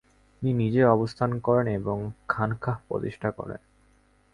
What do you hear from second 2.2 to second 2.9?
খানকাহ